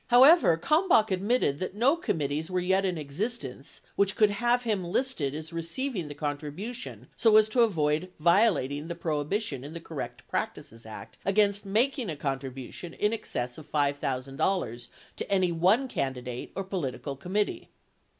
64 0.09 0.17
However, 0.19 0.57
Kalmbach 0.57 1.11
admitted 1.11 1.59
that 1.59 1.75
no 1.75 1.95
com 1.95 2.17
mittees 2.17 2.49
were 2.49 2.59
yet 2.59 2.85
in 2.85 2.97
existence 2.97 3.81
which 3.95 4.15
could 4.15 4.31
have 4.31 4.63
him 4.63 4.83
listed 4.83 5.35
as 5.35 5.53
receiving 5.53 6.07
the 6.07 6.15
contribution 6.15 7.05
so 7.15 7.37
as 7.37 7.47
to 7.49 7.61
avoid 7.61 8.11
violating 8.19 8.87
the 8.87 8.95
prohibition 8.95 9.63
in 9.63 9.75
the 9.75 9.79
Corrupt 9.79 10.27
Practices 10.27 10.87
Act 10.87 11.19
against 11.23 11.67
making 11.67 12.09
a 12.09 12.15
contribution 12.15 12.95
in 12.95 13.13
excess 13.13 13.59
of 13.59 13.71
$5,000 13.71 14.87
to 15.17 15.31
any 15.31 15.51
one 15.51 15.87
candidate 15.87 16.51
or 16.55 16.63
political 16.63 17.15
committee. 17.15 17.69